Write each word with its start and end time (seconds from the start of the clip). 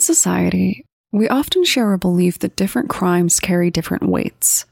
In 0.00 0.04
society, 0.04 0.86
we 1.12 1.28
often 1.28 1.62
share 1.62 1.92
a 1.92 1.98
belief 1.98 2.38
that 2.38 2.56
different 2.56 2.88
crimes 2.88 3.38
carry 3.38 3.70
different 3.70 4.04
weights. 4.04 4.64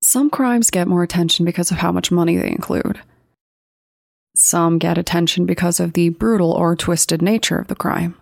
Some 0.00 0.30
crimes 0.30 0.70
get 0.70 0.88
more 0.88 1.02
attention 1.02 1.44
because 1.44 1.70
of 1.70 1.76
how 1.76 1.92
much 1.92 2.10
money 2.10 2.38
they 2.38 2.48
include. 2.48 2.98
Some 4.36 4.78
get 4.78 4.96
attention 4.96 5.44
because 5.44 5.80
of 5.80 5.92
the 5.92 6.08
brutal 6.08 6.50
or 6.50 6.74
twisted 6.74 7.20
nature 7.20 7.58
of 7.58 7.68
the 7.68 7.74
crime. 7.74 8.14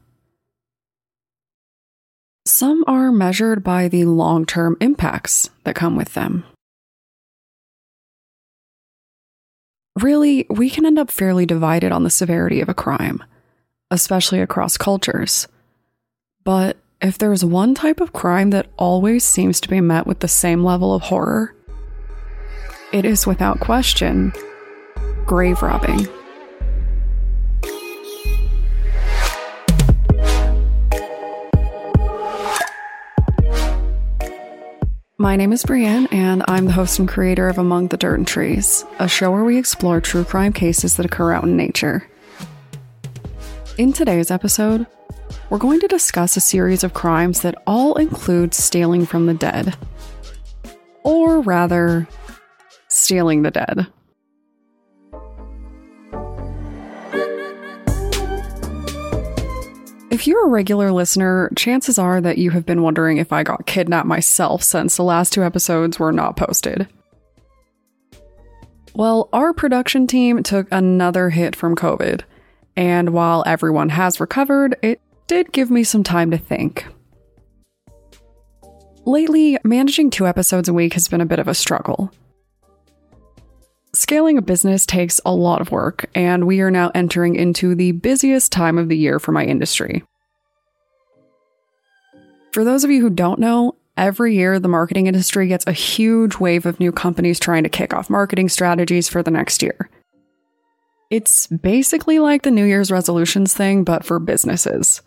Some 2.44 2.83
are 2.88 3.12
measured 3.12 3.62
by 3.62 3.87
the 3.87 4.06
long 4.06 4.44
term 4.44 4.76
impacts 4.81 5.49
that 5.62 5.76
come 5.76 5.94
with 5.94 6.15
them. 6.15 6.42
Really, 9.94 10.44
we 10.51 10.69
can 10.69 10.85
end 10.85 10.99
up 10.99 11.08
fairly 11.08 11.46
divided 11.46 11.92
on 11.92 12.03
the 12.03 12.10
severity 12.10 12.60
of 12.60 12.69
a 12.69 12.74
crime, 12.74 13.22
especially 13.90 14.40
across 14.40 14.76
cultures. 14.76 15.48
But 16.45 16.77
if 17.00 17.18
there's 17.18 17.45
one 17.45 17.74
type 17.74 18.00
of 18.00 18.12
crime 18.12 18.50
that 18.50 18.68
always 18.76 19.24
seems 19.24 19.60
to 19.60 19.68
be 19.68 19.80
met 19.80 20.06
with 20.06 20.20
the 20.20 20.28
same 20.28 20.64
level 20.64 20.95
of 20.95 21.02
horror, 21.02 21.54
it 22.92 23.04
is 23.04 23.26
without 23.26 23.60
question 23.60 24.32
grave 25.26 25.62
robbing. 25.62 26.06
My 35.16 35.37
name 35.37 35.52
is 35.52 35.64
Brienne, 35.64 36.06
and 36.09 36.45
I'm 36.48 36.66
the 36.66 36.73
host 36.73 36.98
and 36.98 37.09
creator 37.09 37.48
of 37.48 37.56
Among 37.56 37.88
the 37.88 37.96
Dirt 37.96 38.18
and 38.18 38.26
Trees, 38.26 38.84
a 38.98 39.09
show 39.09 39.30
where 39.30 39.45
we 39.45 39.56
explore 39.56 40.01
true 40.01 40.24
crime 40.24 40.52
cases 40.52 40.96
that 40.96 41.06
occur 41.06 41.32
out 41.32 41.45
in 41.45 41.56
nature. 41.56 42.06
In 43.77 43.92
today's 43.92 44.30
episode, 44.30 44.87
we're 45.51 45.59
going 45.59 45.80
to 45.80 45.88
discuss 45.88 46.37
a 46.37 46.41
series 46.41 46.84
of 46.84 46.95
crimes 46.95 47.41
that 47.41 47.60
all 47.66 47.96
include 47.96 48.55
stealing 48.55 49.04
from 49.04 49.26
the 49.26 49.35
dead. 49.35 49.76
Or 51.02 51.40
rather, 51.40 52.07
stealing 52.87 53.43
the 53.43 53.51
dead. 53.51 53.88
If 60.09 60.29
you're 60.29 60.46
a 60.46 60.51
regular 60.51 60.93
listener, 60.93 61.51
chances 61.57 61.98
are 61.98 62.20
that 62.20 62.38
you 62.38 62.52
have 62.52 62.65
been 62.65 62.82
wondering 62.82 63.16
if 63.16 63.32
I 63.32 63.43
got 63.43 63.66
kidnapped 63.66 64.07
myself 64.07 64.63
since 64.63 64.97
the 64.97 65.03
last 65.03 65.33
two 65.33 65.43
episodes 65.43 65.98
were 65.98 66.13
not 66.13 66.37
posted. 66.37 66.87
Well, 68.95 69.29
our 69.33 69.53
production 69.53 70.07
team 70.07 70.45
took 70.45 70.69
another 70.70 71.31
hit 71.31 71.57
from 71.57 71.75
COVID, 71.75 72.23
and 72.77 73.11
while 73.11 73.42
everyone 73.47 73.89
has 73.91 74.20
recovered, 74.20 74.77
it 74.83 75.00
did 75.27 75.53
give 75.53 75.70
me 75.70 75.84
some 75.84 76.03
time 76.03 76.30
to 76.30 76.39
think. 76.39 76.86
Lately, 79.06 79.58
managing 79.64 80.11
two 80.11 80.27
episodes 80.27 80.69
a 80.69 80.72
week 80.72 80.95
has 80.95 81.08
been 81.08 81.20
a 81.20 81.27
bit 81.27 81.39
of 81.39 81.48
a 81.48 81.55
struggle. 81.55 82.11
Scaling 83.92 84.39
a 84.39 84.42
business 84.42 84.86
takes 84.86 85.20
a 85.25 85.33
lot 85.33 85.61
of 85.61 85.70
work, 85.70 86.11
and 86.14 86.47
we 86.47 86.61
are 86.61 86.70
now 86.70 86.91
entering 86.95 87.36
into 87.36 87.75
the 87.75 87.92
busiest 87.92 88.50
time 88.50 88.77
of 88.77 88.89
the 88.89 88.97
year 88.97 89.20
for 89.20 89.30
my 89.30 89.45
industry. 89.45 90.02
For 92.52 92.64
those 92.64 92.83
of 92.83 92.91
you 92.91 93.00
who 93.02 93.11
don't 93.11 93.39
know, 93.39 93.77
every 93.97 94.34
year 94.34 94.58
the 94.58 94.69
marketing 94.69 95.06
industry 95.06 95.47
gets 95.48 95.67
a 95.67 95.72
huge 95.72 96.39
wave 96.39 96.67
of 96.67 96.80
new 96.80 96.91
companies 96.91 97.39
trying 97.39 97.62
to 97.62 97.69
kick 97.69 97.95
off 97.95 98.11
marketing 98.11 98.48
strategies 98.48 99.08
for 99.08 99.22
the 99.22 99.30
next 99.30 99.62
year. 99.62 99.89
It's 101.15 101.47
basically 101.47 102.19
like 102.19 102.43
the 102.43 102.51
New 102.51 102.65
Year's 102.65 102.91
resolutions 102.91 103.55
thing, 103.55 103.84
but 103.84 104.05
for 104.05 104.19
businesses. 104.19 105.01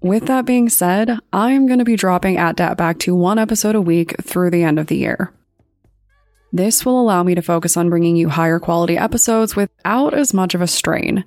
With 0.00 0.26
that 0.26 0.44
being 0.44 0.68
said, 0.68 1.20
I'm 1.32 1.68
going 1.68 1.78
to 1.78 1.84
be 1.84 1.94
dropping 1.94 2.36
at 2.36 2.56
dat 2.56 2.76
back 2.76 2.98
to 3.00 3.14
one 3.14 3.38
episode 3.38 3.76
a 3.76 3.80
week 3.80 4.16
through 4.20 4.50
the 4.50 4.64
end 4.64 4.80
of 4.80 4.88
the 4.88 4.96
year. 4.96 5.32
This 6.52 6.84
will 6.84 7.00
allow 7.00 7.22
me 7.22 7.36
to 7.36 7.42
focus 7.42 7.76
on 7.76 7.88
bringing 7.88 8.16
you 8.16 8.28
higher 8.28 8.58
quality 8.58 8.98
episodes 8.98 9.54
without 9.54 10.14
as 10.14 10.34
much 10.34 10.56
of 10.56 10.60
a 10.60 10.66
strain. 10.66 11.24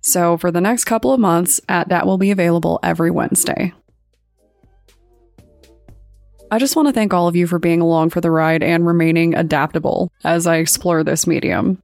So, 0.00 0.36
for 0.36 0.52
the 0.52 0.60
next 0.60 0.84
couple 0.84 1.12
of 1.12 1.18
months, 1.18 1.60
At 1.68 1.88
Dat 1.88 2.06
will 2.06 2.18
be 2.18 2.30
available 2.30 2.78
every 2.84 3.10
Wednesday. 3.10 3.74
I 6.52 6.58
just 6.58 6.74
want 6.74 6.88
to 6.88 6.92
thank 6.92 7.14
all 7.14 7.28
of 7.28 7.36
you 7.36 7.46
for 7.46 7.60
being 7.60 7.80
along 7.80 8.10
for 8.10 8.20
the 8.20 8.30
ride 8.30 8.62
and 8.62 8.84
remaining 8.84 9.34
adaptable 9.34 10.10
as 10.24 10.46
I 10.48 10.56
explore 10.56 11.04
this 11.04 11.26
medium. 11.26 11.80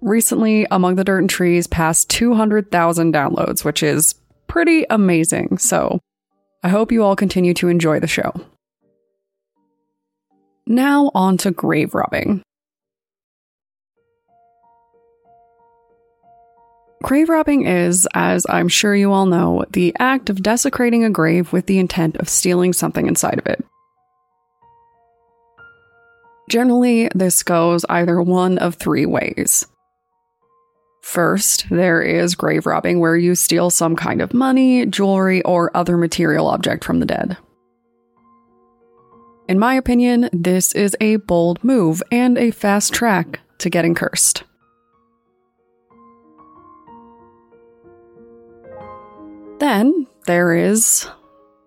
Recently, 0.00 0.66
Among 0.70 0.94
the 0.94 1.04
Dirt 1.04 1.18
and 1.18 1.30
Trees 1.30 1.66
passed 1.66 2.08
200,000 2.10 3.12
downloads, 3.12 3.64
which 3.64 3.82
is 3.82 4.14
pretty 4.46 4.84
amazing, 4.90 5.58
so 5.58 6.00
I 6.62 6.68
hope 6.68 6.92
you 6.92 7.02
all 7.02 7.16
continue 7.16 7.54
to 7.54 7.68
enjoy 7.68 7.98
the 7.98 8.06
show. 8.06 8.32
Now, 10.66 11.10
on 11.14 11.36
to 11.38 11.50
grave 11.50 11.94
robbing. 11.94 12.42
Grave 17.02 17.28
robbing 17.28 17.66
is, 17.66 18.06
as 18.14 18.46
I'm 18.48 18.68
sure 18.68 18.94
you 18.94 19.12
all 19.12 19.26
know, 19.26 19.64
the 19.72 19.94
act 19.98 20.30
of 20.30 20.40
desecrating 20.40 21.02
a 21.02 21.10
grave 21.10 21.52
with 21.52 21.66
the 21.66 21.80
intent 21.80 22.16
of 22.18 22.28
stealing 22.28 22.72
something 22.72 23.08
inside 23.08 23.38
of 23.38 23.46
it. 23.46 23.64
Generally, 26.48 27.10
this 27.12 27.42
goes 27.42 27.84
either 27.88 28.22
one 28.22 28.56
of 28.58 28.76
three 28.76 29.04
ways. 29.04 29.66
First, 31.02 31.68
there 31.70 32.00
is 32.00 32.36
grave 32.36 32.66
robbing, 32.66 33.00
where 33.00 33.16
you 33.16 33.34
steal 33.34 33.70
some 33.70 33.96
kind 33.96 34.22
of 34.22 34.32
money, 34.32 34.86
jewelry, 34.86 35.42
or 35.42 35.76
other 35.76 35.96
material 35.96 36.46
object 36.46 36.84
from 36.84 37.00
the 37.00 37.06
dead. 37.06 37.36
In 39.48 39.58
my 39.58 39.74
opinion, 39.74 40.30
this 40.32 40.72
is 40.72 40.96
a 41.00 41.16
bold 41.16 41.64
move 41.64 42.00
and 42.12 42.38
a 42.38 42.52
fast 42.52 42.92
track 42.92 43.40
to 43.58 43.68
getting 43.68 43.96
cursed. 43.96 44.44
Then 49.62 50.08
there 50.26 50.54
is 50.54 51.08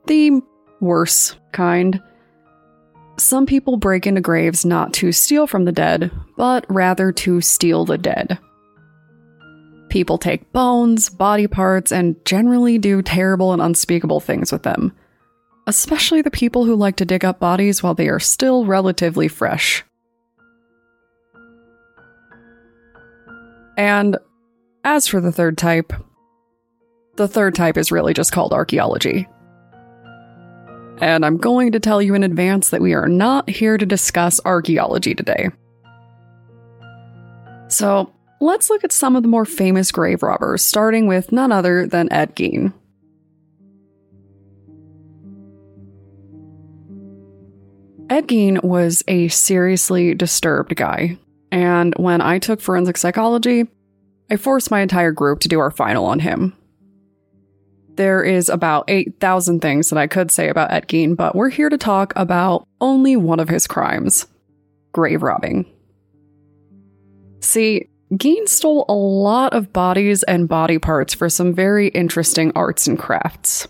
the 0.06 0.42
worse 0.82 1.36
kind. 1.54 2.04
Some 3.18 3.46
people 3.46 3.78
break 3.78 4.06
into 4.06 4.20
graves 4.20 4.66
not 4.66 4.94
to 4.96 5.14
steal 5.14 5.48
from 5.48 5.64
the 5.64 5.72
dead, 5.72 6.12
but 6.36 6.66
rather 6.68 7.12
to 7.14 7.40
steal 7.40 7.86
the 7.86 7.98
dead. 7.98 8.38
People 9.88 10.18
take 10.18 10.52
bones, 10.52 11.10
body 11.10 11.48
parts, 11.48 11.92
and 11.94 12.18
generally 12.26 12.78
do 12.78 13.02
terrible 13.02 13.54
and 13.54 13.62
unspeakable 13.62 14.20
things 14.20 14.52
with 14.52 14.64
them 14.64 14.92
especially 15.68 16.22
the 16.22 16.32
people 16.32 16.66
who 16.66 16.76
like 16.76 16.96
to 16.98 17.06
dig 17.06 17.26
up 17.26 17.40
bodies 17.40 17.82
while 17.82 17.96
they 17.96 18.08
are 18.08 18.20
still 18.20 18.66
relatively 18.66 19.28
fresh. 19.28 19.84
And 23.78 24.18
as 24.84 25.08
for 25.08 25.20
the 25.20 25.32
third 25.32 25.58
type, 25.58 25.92
the 27.16 27.28
third 27.28 27.56
type 27.56 27.78
is 27.78 27.92
really 27.92 28.14
just 28.14 28.31
called 28.31 28.53
archaeology. 28.53 29.28
And 31.00 31.26
I'm 31.26 31.38
going 31.38 31.72
to 31.74 31.80
tell 31.80 32.02
you 32.02 32.14
in 32.16 32.24
advance 32.24 32.70
that 32.70 32.81
we 32.81 32.94
are 32.94 33.08
not 33.08 33.50
here 33.50 33.78
to 33.78 33.86
discuss 33.86 34.40
archaeology 34.46 35.14
today. 35.14 35.50
So, 37.68 38.14
let's 38.40 38.70
look 38.70 38.84
at 38.84 38.92
some 38.92 39.16
of 39.16 39.24
the 39.24 39.28
more 39.28 39.46
famous 39.46 39.92
grave 39.92 40.24
robbers, 40.24 40.64
starting 40.64 41.08
with 41.08 41.31
none 41.31 41.52
other 41.52 41.88
than 41.88 42.12
Ed 42.14 42.36
Gein. 42.36 42.74
Ed 48.09 48.28
Gein 48.28 48.64
was 48.64 49.03
a 49.08 49.28
seriously 49.30 50.14
disturbed 50.14 50.76
guy, 50.76 51.18
and 51.52 51.94
when 51.96 52.22
I 52.22 52.38
took 52.40 52.62
forensic 52.62 52.97
psychology, 52.97 53.68
I 54.30 54.38
forced 54.38 54.72
my 54.72 54.82
entire 54.82 55.12
group 55.12 55.40
to 55.42 55.47
do 55.47 55.59
our 55.59 55.72
final 55.72 56.06
on 56.06 56.20
him. 56.20 56.56
There 57.96 58.24
is 58.24 58.50
about 58.50 58.86
8,000 58.90 59.62
things 59.62 59.90
that 59.90 59.97
I 59.97 60.08
could 60.08 60.30
say 60.32 60.50
about 60.50 60.72
Ed 60.72 60.88
Gein, 60.88 61.16
but 61.16 61.36
we're 61.36 61.50
here 61.50 61.70
to 61.70 61.78
talk 61.78 62.14
about 62.16 62.68
only 62.82 63.16
one 63.16 63.40
of 63.40 63.50
his 63.50 63.68
crimes 63.68 64.28
grave 64.92 65.24
robbing. 65.24 65.66
See, 67.42 67.90
Gein 68.14 68.47
stole 68.47 68.86
a 68.88 68.94
lot 68.94 69.53
of 69.53 69.74
bodies 69.74 70.24
and 70.24 70.47
body 70.47 70.80
parts 70.80 71.14
for 71.14 71.30
some 71.30 71.53
very 71.53 71.90
interesting 71.90 72.52
arts 72.56 72.88
and 72.88 72.97
crafts. 72.97 73.68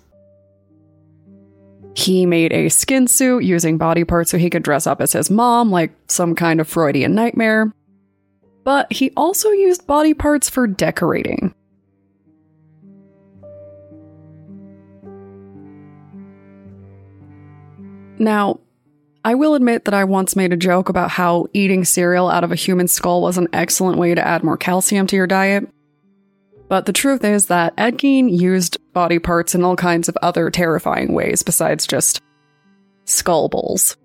He 1.96 2.26
made 2.26 2.52
a 2.52 2.70
skin 2.70 3.08
suit 3.08 3.44
using 3.44 3.78
body 3.78 4.04
parts 4.04 4.30
so 4.30 4.38
he 4.38 4.50
could 4.50 4.64
dress 4.64 4.86
up 4.86 5.02
as 5.02 5.14
his 5.14 5.30
mom, 5.30 5.72
like 5.72 5.92
some 6.08 6.36
kind 6.36 6.60
of 6.60 6.68
Freudian 6.68 7.16
nightmare. 7.16 7.74
But 8.64 8.92
he 8.92 9.12
also 9.16 9.50
used 9.50 9.88
body 9.88 10.14
parts 10.14 10.50
for 10.50 10.68
decorating. 10.68 11.56
Now, 18.18 18.60
I 19.24 19.36
will 19.36 19.56
admit 19.56 19.86
that 19.86 19.94
I 19.94 20.04
once 20.04 20.36
made 20.36 20.54
a 20.54 20.58
joke 20.58 20.88
about 20.88 21.10
how 21.10 21.48
eating 21.54 21.84
cereal 21.84 22.30
out 22.30 22.44
of 22.44 22.52
a 22.52 22.56
human 22.56 22.88
skull 22.88 23.22
was 23.22 23.38
an 23.38 23.48
excellent 23.54 23.98
way 23.98 24.14
to 24.14 24.26
add 24.26 24.44
more 24.44 24.58
calcium 24.58 25.08
to 25.08 25.16
your 25.16 25.28
diet. 25.28 25.68
But 26.68 26.86
the 26.86 26.94
truth 26.94 27.24
is 27.24 27.48
that 27.48 27.74
Ed 27.78 28.02
used 28.04 28.78
body 28.94 29.20
parts 29.20 29.56
in 29.56 29.64
all 29.64 29.76
kinds 29.76 30.10
of 30.10 30.18
other 30.22 30.50
terrifying 30.50 31.14
ways 31.14 31.44
besides 31.44 31.88
just 31.88 32.22
skull 33.06 33.50
bowls. 33.50 33.98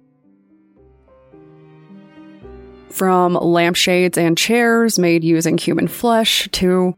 From 2.91 3.35
lampshades 3.35 4.19
and 4.19 4.37
chairs 4.37 4.99
made 4.99 5.23
using 5.23 5.57
human 5.57 5.87
flesh 5.87 6.49
to 6.53 6.95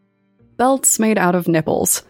belts 0.56 0.99
made 0.99 1.19
out 1.19 1.35
of 1.35 1.49
nipples. 1.49 2.03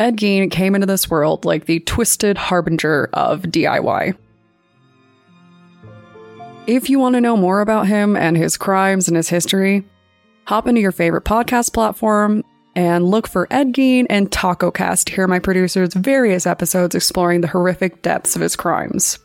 Ed 0.00 0.16
Gein 0.16 0.50
came 0.50 0.74
into 0.74 0.86
this 0.86 1.10
world 1.10 1.44
like 1.44 1.66
the 1.66 1.80
twisted 1.80 2.38
harbinger 2.38 3.10
of 3.12 3.42
DIY. 3.42 4.16
If 6.66 6.88
you 6.88 6.98
want 6.98 7.16
to 7.16 7.20
know 7.20 7.36
more 7.36 7.60
about 7.60 7.86
him 7.86 8.16
and 8.16 8.34
his 8.34 8.56
crimes 8.56 9.08
and 9.08 9.16
his 9.18 9.28
history, 9.28 9.84
hop 10.44 10.66
into 10.66 10.80
your 10.80 10.90
favorite 10.90 11.26
podcast 11.26 11.74
platform 11.74 12.42
and 12.74 13.10
look 13.10 13.28
for 13.28 13.46
Ed 13.50 13.74
Gein 13.74 14.06
and 14.08 14.30
TacoCast 14.30 15.04
to 15.04 15.14
hear 15.14 15.26
my 15.26 15.38
producer's 15.38 15.92
various 15.92 16.46
episodes 16.46 16.94
exploring 16.94 17.42
the 17.42 17.48
horrific 17.48 18.00
depths 18.00 18.34
of 18.34 18.40
his 18.40 18.56
crimes. 18.56 19.18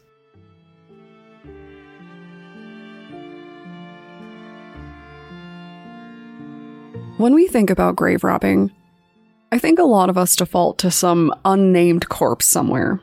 When 7.15 7.33
we 7.33 7.47
think 7.47 7.69
about 7.69 7.95
grave 7.95 8.25
robbing, 8.25 8.73
I 9.55 9.57
think 9.57 9.79
a 9.79 9.83
lot 9.83 10.09
of 10.09 10.17
us 10.17 10.35
default 10.35 10.79
to 10.79 10.91
some 10.91 11.33
unnamed 11.45 12.09
corpse 12.09 12.45
somewhere. 12.45 12.99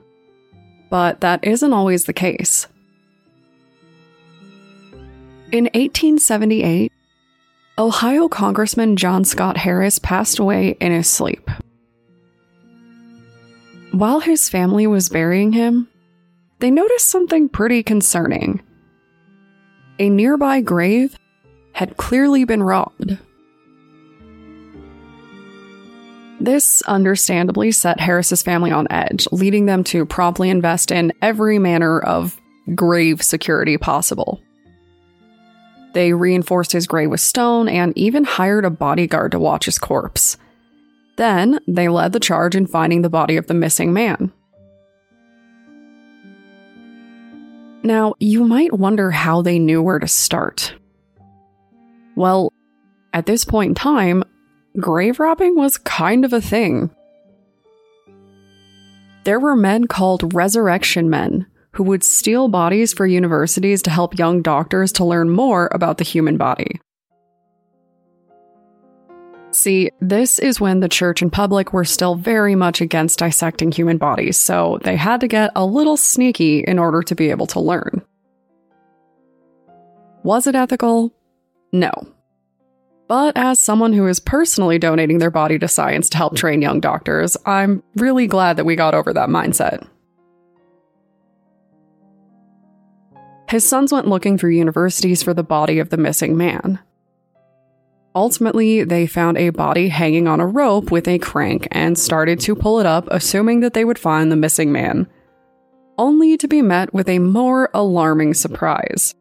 But 0.90 1.22
that 1.22 1.42
isn't 1.42 1.72
always 1.72 2.04
the 2.04 2.12
case. 2.12 2.66
In 5.50 5.64
1878, 5.72 6.92
Ohio 7.78 8.28
Congressman 8.28 8.96
John 8.96 9.24
Scott 9.24 9.56
Harris 9.56 9.98
passed 9.98 10.38
away 10.38 10.76
in 10.78 10.92
his 10.92 11.08
sleep. 11.08 11.50
While 13.92 14.20
his 14.20 14.50
family 14.50 14.86
was 14.86 15.08
burying 15.08 15.52
him, 15.52 15.88
they 16.58 16.70
noticed 16.70 17.08
something 17.08 17.48
pretty 17.48 17.82
concerning. 17.82 18.60
A 19.98 20.10
nearby 20.10 20.60
grave 20.60 21.16
had 21.72 21.96
clearly 21.96 22.44
been 22.44 22.62
robbed. 22.62 23.16
This 26.42 26.82
understandably 26.82 27.70
set 27.70 28.00
Harris's 28.00 28.42
family 28.42 28.72
on 28.72 28.88
edge, 28.90 29.28
leading 29.30 29.66
them 29.66 29.84
to 29.84 30.04
promptly 30.04 30.50
invest 30.50 30.90
in 30.90 31.12
every 31.22 31.60
manner 31.60 32.00
of 32.00 32.36
grave 32.74 33.22
security 33.22 33.78
possible. 33.78 34.42
They 35.94 36.12
reinforced 36.12 36.72
his 36.72 36.88
grave 36.88 37.10
with 37.10 37.20
stone 37.20 37.68
and 37.68 37.96
even 37.96 38.24
hired 38.24 38.64
a 38.64 38.70
bodyguard 38.70 39.30
to 39.32 39.38
watch 39.38 39.66
his 39.66 39.78
corpse. 39.78 40.36
Then, 41.16 41.60
they 41.68 41.88
led 41.88 42.12
the 42.12 42.18
charge 42.18 42.56
in 42.56 42.66
finding 42.66 43.02
the 43.02 43.08
body 43.08 43.36
of 43.36 43.46
the 43.46 43.54
missing 43.54 43.92
man. 43.92 44.32
Now, 47.84 48.14
you 48.18 48.42
might 48.42 48.72
wonder 48.72 49.12
how 49.12 49.42
they 49.42 49.60
knew 49.60 49.80
where 49.80 50.00
to 50.00 50.08
start. 50.08 50.74
Well, 52.16 52.52
at 53.12 53.26
this 53.26 53.44
point 53.44 53.68
in 53.68 53.74
time, 53.76 54.24
grave 54.78 55.20
robbing 55.20 55.56
was 55.56 55.78
kind 55.78 56.24
of 56.24 56.32
a 56.32 56.40
thing. 56.40 56.90
There 59.24 59.38
were 59.38 59.56
men 59.56 59.86
called 59.86 60.34
resurrection 60.34 61.08
men 61.08 61.46
who 61.72 61.84
would 61.84 62.04
steal 62.04 62.48
bodies 62.48 62.92
for 62.92 63.06
universities 63.06 63.82
to 63.82 63.90
help 63.90 64.18
young 64.18 64.42
doctors 64.42 64.92
to 64.92 65.04
learn 65.04 65.30
more 65.30 65.68
about 65.72 65.98
the 65.98 66.04
human 66.04 66.36
body. 66.36 66.80
See, 69.52 69.90
this 70.00 70.38
is 70.38 70.60
when 70.60 70.80
the 70.80 70.88
church 70.88 71.20
and 71.20 71.30
public 71.30 71.72
were 71.72 71.84
still 71.84 72.14
very 72.14 72.54
much 72.54 72.80
against 72.80 73.18
dissecting 73.18 73.70
human 73.70 73.98
bodies, 73.98 74.38
so 74.38 74.78
they 74.82 74.96
had 74.96 75.20
to 75.20 75.28
get 75.28 75.50
a 75.54 75.66
little 75.66 75.98
sneaky 75.98 76.60
in 76.60 76.78
order 76.78 77.02
to 77.02 77.14
be 77.14 77.30
able 77.30 77.46
to 77.48 77.60
learn. 77.60 78.02
Was 80.22 80.46
it 80.46 80.54
ethical? 80.54 81.12
No. 81.72 81.92
But 83.12 83.36
as 83.36 83.60
someone 83.60 83.92
who 83.92 84.06
is 84.06 84.20
personally 84.20 84.78
donating 84.78 85.18
their 85.18 85.30
body 85.30 85.58
to 85.58 85.68
science 85.68 86.08
to 86.08 86.16
help 86.16 86.34
train 86.34 86.62
young 86.62 86.80
doctors, 86.80 87.36
I'm 87.44 87.82
really 87.96 88.26
glad 88.26 88.56
that 88.56 88.64
we 88.64 88.74
got 88.74 88.94
over 88.94 89.12
that 89.12 89.28
mindset. 89.28 89.86
His 93.50 93.66
sons 93.66 93.92
went 93.92 94.08
looking 94.08 94.38
through 94.38 94.52
universities 94.52 95.22
for 95.22 95.34
the 95.34 95.42
body 95.42 95.78
of 95.78 95.90
the 95.90 95.98
missing 95.98 96.38
man. 96.38 96.78
Ultimately, 98.14 98.82
they 98.82 99.06
found 99.06 99.36
a 99.36 99.50
body 99.50 99.88
hanging 99.88 100.26
on 100.26 100.40
a 100.40 100.46
rope 100.46 100.90
with 100.90 101.06
a 101.06 101.18
crank 101.18 101.68
and 101.70 101.98
started 101.98 102.40
to 102.40 102.56
pull 102.56 102.80
it 102.80 102.86
up, 102.86 103.06
assuming 103.10 103.60
that 103.60 103.74
they 103.74 103.84
would 103.84 103.98
find 103.98 104.32
the 104.32 104.36
missing 104.36 104.72
man, 104.72 105.06
only 105.98 106.38
to 106.38 106.48
be 106.48 106.62
met 106.62 106.94
with 106.94 107.10
a 107.10 107.18
more 107.18 107.68
alarming 107.74 108.32
surprise. 108.32 109.14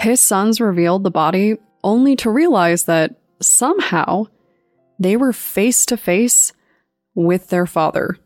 His 0.00 0.18
sons 0.18 0.62
revealed 0.62 1.04
the 1.04 1.10
body 1.10 1.58
only 1.84 2.16
to 2.16 2.30
realize 2.30 2.84
that 2.84 3.16
somehow 3.42 4.28
they 4.98 5.14
were 5.14 5.34
face 5.34 5.84
to 5.86 5.98
face 5.98 6.54
with 7.14 7.48
their 7.48 7.66
father. 7.66 8.16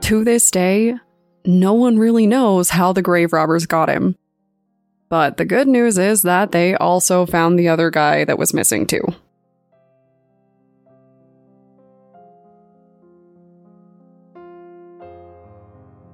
To 0.00 0.24
this 0.24 0.50
day, 0.50 0.96
no 1.44 1.72
one 1.72 2.00
really 2.00 2.26
knows 2.26 2.70
how 2.70 2.92
the 2.92 3.00
grave 3.00 3.32
robbers 3.32 3.64
got 3.64 3.88
him. 3.88 4.16
But 5.08 5.36
the 5.36 5.44
good 5.44 5.68
news 5.68 5.98
is 5.98 6.22
that 6.22 6.50
they 6.50 6.74
also 6.74 7.24
found 7.24 7.56
the 7.56 7.68
other 7.68 7.90
guy 7.90 8.24
that 8.24 8.38
was 8.38 8.52
missing 8.52 8.88
too. 8.88 9.04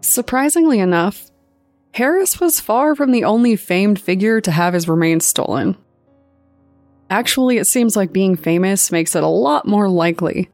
Surprisingly 0.02 0.78
enough, 0.78 1.29
Harris 1.92 2.38
was 2.38 2.60
far 2.60 2.94
from 2.94 3.10
the 3.10 3.24
only 3.24 3.56
famed 3.56 4.00
figure 4.00 4.40
to 4.40 4.50
have 4.50 4.74
his 4.74 4.88
remains 4.88 5.26
stolen. 5.26 5.76
Actually, 7.10 7.58
it 7.58 7.66
seems 7.66 7.96
like 7.96 8.12
being 8.12 8.36
famous 8.36 8.92
makes 8.92 9.16
it 9.16 9.24
a 9.24 9.28
lot 9.28 9.66
more 9.66 9.88
likely. 9.88 10.48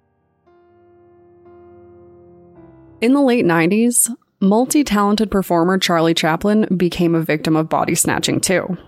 In 3.03 3.13
the 3.13 3.21
late 3.21 3.45
90s, 3.45 4.11
multi 4.41 4.83
talented 4.83 5.31
performer 5.31 5.77
Charlie 5.77 6.15
Chaplin 6.15 6.67
became 6.77 7.15
a 7.15 7.21
victim 7.21 7.55
of 7.55 7.69
body 7.69 7.95
snatching 7.95 8.41
too. 8.41 8.79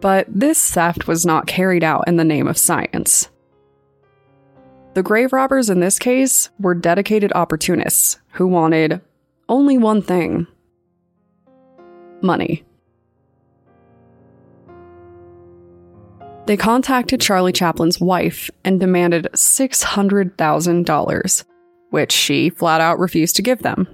But 0.00 0.26
this 0.28 0.70
theft 0.72 1.06
was 1.06 1.24
not 1.24 1.46
carried 1.46 1.84
out 1.84 2.08
in 2.08 2.16
the 2.16 2.24
name 2.24 2.48
of 2.48 2.58
science. 2.58 3.28
The 4.94 5.04
grave 5.04 5.32
robbers 5.32 5.70
in 5.70 5.78
this 5.78 5.98
case 5.98 6.50
were 6.58 6.74
dedicated 6.74 7.32
opportunists 7.32 8.18
who 8.32 8.48
wanted 8.48 9.00
only 9.48 9.78
one 9.78 10.02
thing 10.02 10.48
money. 12.22 12.64
They 16.46 16.56
contacted 16.56 17.20
Charlie 17.20 17.52
Chaplin's 17.52 18.00
wife 18.00 18.50
and 18.64 18.78
demanded 18.78 19.26
$600,000, 19.34 21.44
which 21.90 22.12
she 22.12 22.50
flat 22.50 22.80
out 22.80 23.00
refused 23.00 23.34
to 23.36 23.42
give 23.42 23.62
them. 23.62 23.88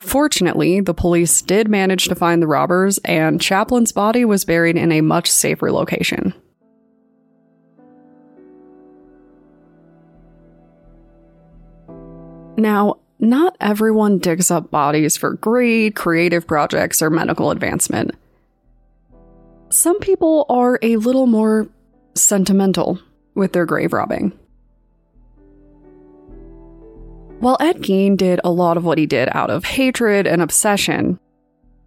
Fortunately, 0.00 0.80
the 0.80 0.94
police 0.94 1.42
did 1.42 1.68
manage 1.68 2.06
to 2.06 2.14
find 2.14 2.40
the 2.40 2.46
robbers, 2.46 2.98
and 2.98 3.40
Chaplin's 3.40 3.90
body 3.90 4.24
was 4.24 4.44
buried 4.44 4.76
in 4.76 4.92
a 4.92 5.00
much 5.00 5.28
safer 5.30 5.72
location. 5.72 6.32
Now, 12.56 12.98
not 13.18 13.56
everyone 13.60 14.18
digs 14.18 14.50
up 14.50 14.70
bodies 14.70 15.16
for 15.16 15.34
greed, 15.34 15.94
creative 15.94 16.46
projects, 16.46 17.00
or 17.00 17.10
medical 17.10 17.50
advancement. 17.50 18.12
Some 19.70 19.98
people 20.00 20.46
are 20.48 20.78
a 20.82 20.96
little 20.96 21.26
more 21.26 21.68
sentimental 22.14 22.98
with 23.34 23.52
their 23.52 23.66
grave 23.66 23.92
robbing. 23.92 24.32
While 27.40 27.56
Ed 27.60 27.78
Gein 27.78 28.16
did 28.16 28.40
a 28.42 28.50
lot 28.50 28.76
of 28.76 28.84
what 28.84 28.98
he 28.98 29.06
did 29.06 29.28
out 29.32 29.50
of 29.50 29.64
hatred 29.64 30.26
and 30.26 30.40
obsession, 30.40 31.18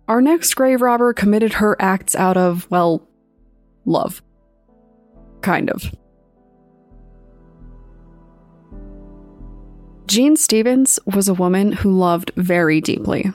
our 0.07 0.21
next 0.21 0.53
grave 0.53 0.81
robber 0.81 1.13
committed 1.13 1.53
her 1.53 1.75
acts 1.79 2.15
out 2.15 2.37
of, 2.37 2.69
well, 2.69 3.07
love. 3.85 4.21
Kind 5.41 5.69
of. 5.69 5.91
Jean 10.07 10.37
Stevens 10.37 10.99
was 11.05 11.27
a 11.27 11.33
woman 11.33 11.73
who 11.73 11.91
loved 11.91 12.31
very 12.37 12.79
deeply. 12.79 13.33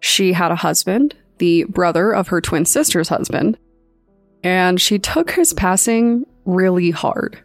She 0.00 0.34
had 0.34 0.52
a 0.52 0.56
husband, 0.56 1.16
the 1.38 1.64
brother 1.64 2.12
of 2.12 2.28
her 2.28 2.42
twin 2.42 2.66
sister's 2.66 3.08
husband, 3.08 3.58
and 4.44 4.78
she 4.78 4.98
took 4.98 5.30
his 5.30 5.54
passing 5.54 6.26
really 6.44 6.90
hard. 6.90 7.42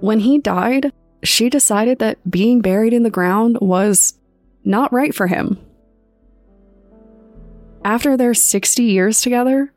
When 0.00 0.18
he 0.18 0.38
died, 0.38 0.92
she 1.22 1.48
decided 1.48 2.00
that 2.00 2.28
being 2.28 2.60
buried 2.62 2.92
in 2.92 3.04
the 3.04 3.10
ground 3.10 3.58
was 3.60 4.14
not 4.64 4.92
right 4.92 5.14
for 5.14 5.28
him. 5.28 5.56
After 7.84 8.16
their 8.16 8.34
60 8.34 8.82
years 8.82 9.20
together, 9.20 9.72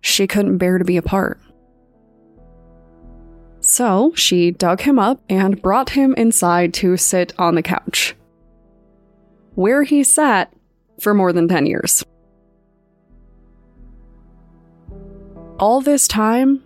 she 0.00 0.28
couldn't 0.28 0.58
bear 0.58 0.78
to 0.78 0.84
be 0.84 0.96
apart. 0.96 1.40
So 3.68 4.12
she 4.14 4.52
dug 4.52 4.82
him 4.82 4.96
up 4.96 5.20
and 5.28 5.60
brought 5.60 5.90
him 5.90 6.14
inside 6.14 6.72
to 6.74 6.96
sit 6.96 7.32
on 7.36 7.56
the 7.56 7.64
couch, 7.64 8.14
where 9.56 9.82
he 9.82 10.04
sat 10.04 10.52
for 11.00 11.12
more 11.12 11.32
than 11.32 11.48
10 11.48 11.66
years. 11.66 12.04
All 15.58 15.80
this 15.80 16.06
time, 16.06 16.62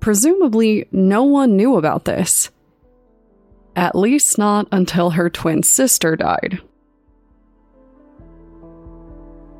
presumably 0.00 0.86
no 0.92 1.24
one 1.24 1.56
knew 1.56 1.76
about 1.76 2.04
this. 2.04 2.50
At 3.74 3.96
least 3.96 4.36
not 4.36 4.68
until 4.70 5.08
her 5.10 5.30
twin 5.30 5.62
sister 5.62 6.16
died. 6.16 6.60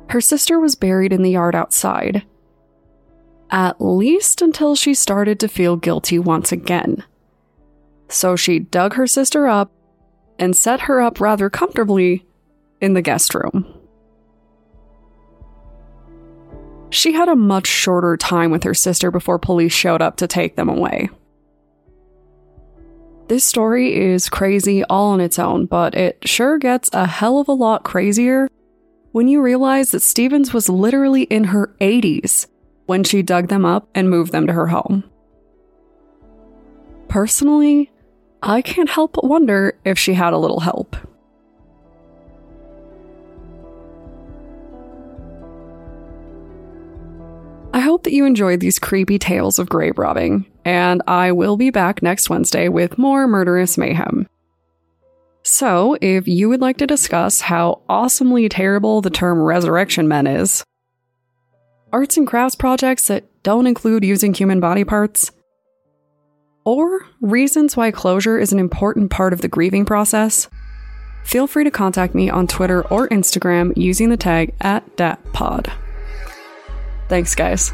Her 0.09 0.21
sister 0.21 0.59
was 0.59 0.75
buried 0.75 1.11
in 1.11 1.23
the 1.23 1.31
yard 1.31 1.55
outside, 1.55 2.21
at 3.51 3.81
least 3.81 4.41
until 4.41 4.75
she 4.75 4.93
started 4.93 5.39
to 5.39 5.47
feel 5.47 5.75
guilty 5.75 6.17
once 6.17 6.51
again. 6.51 7.03
So 8.07 8.35
she 8.35 8.59
dug 8.59 8.93
her 8.95 9.07
sister 9.07 9.47
up 9.47 9.71
and 10.39 10.55
set 10.55 10.81
her 10.81 11.01
up 11.01 11.21
rather 11.21 11.49
comfortably 11.49 12.25
in 12.79 12.93
the 12.93 13.01
guest 13.01 13.35
room. 13.35 13.65
She 16.89 17.13
had 17.13 17.29
a 17.29 17.35
much 17.35 17.67
shorter 17.67 18.17
time 18.17 18.51
with 18.51 18.63
her 18.63 18.73
sister 18.73 19.11
before 19.11 19.39
police 19.39 19.71
showed 19.71 20.01
up 20.01 20.17
to 20.17 20.27
take 20.27 20.55
them 20.55 20.67
away. 20.67 21.09
This 23.27 23.45
story 23.45 23.95
is 23.95 24.27
crazy 24.27 24.83
all 24.85 25.11
on 25.11 25.21
its 25.21 25.39
own, 25.39 25.67
but 25.67 25.95
it 25.95 26.17
sure 26.27 26.57
gets 26.57 26.89
a 26.91 27.05
hell 27.05 27.39
of 27.39 27.47
a 27.47 27.53
lot 27.53 27.85
crazier 27.85 28.49
when 29.13 29.29
you 29.29 29.41
realize 29.41 29.91
that 29.91 30.01
Stevens 30.01 30.53
was 30.53 30.67
literally 30.67 31.23
in 31.23 31.45
her 31.45 31.73
80s 31.79 32.47
when 32.85 33.03
she 33.03 33.21
dug 33.21 33.47
them 33.47 33.65
up 33.65 33.87
and 33.95 34.09
moved 34.09 34.31
them 34.31 34.47
to 34.47 34.53
her 34.53 34.67
home. 34.67 35.03
Personally, 37.07 37.91
I 38.41 38.61
can't 38.61 38.89
help 38.89 39.13
but 39.13 39.25
wonder 39.25 39.77
if 39.85 39.99
she 39.99 40.13
had 40.13 40.33
a 40.33 40.37
little 40.37 40.61
help. 40.61 40.95
I 47.73 47.79
hope 47.79 48.03
that 48.03 48.13
you 48.13 48.25
enjoyed 48.25 48.59
these 48.59 48.79
creepy 48.79 49.17
tales 49.17 49.57
of 49.57 49.69
grave 49.69 49.97
robbing, 49.97 50.45
and 50.65 51.01
I 51.07 51.31
will 51.31 51.55
be 51.55 51.69
back 51.69 52.01
next 52.01 52.29
Wednesday 52.29 52.67
with 52.67 52.97
more 52.97 53.27
murderous 53.27 53.77
mayhem. 53.77 54.27
So, 55.43 55.97
if 56.01 56.27
you 56.27 56.49
would 56.49 56.61
like 56.61 56.77
to 56.77 56.87
discuss 56.87 57.41
how 57.41 57.81
awesomely 57.89 58.47
terrible 58.49 59.01
the 59.01 59.09
term 59.09 59.41
resurrection 59.41 60.07
men 60.07 60.27
is, 60.27 60.63
arts 61.91 62.17
and 62.17 62.27
crafts 62.27 62.55
projects 62.55 63.07
that 63.07 63.25
don't 63.43 63.67
include 63.67 64.03
using 64.03 64.33
human 64.33 64.59
body 64.59 64.83
parts, 64.83 65.31
or 66.63 67.07
reasons 67.21 67.75
why 67.75 67.91
closure 67.91 68.37
is 68.37 68.53
an 68.53 68.59
important 68.59 69.09
part 69.09 69.33
of 69.33 69.41
the 69.41 69.47
grieving 69.47 69.85
process, 69.85 70.47
feel 71.23 71.47
free 71.47 71.63
to 71.63 71.71
contact 71.71 72.13
me 72.13 72.29
on 72.29 72.47
Twitter 72.47 72.87
or 72.87 73.09
Instagram 73.09 73.73
using 73.75 74.09
the 74.09 74.17
tag 74.17 74.53
at 74.61 74.95
DatPod. 74.95 75.71
Thanks, 77.09 77.35
guys. 77.35 77.73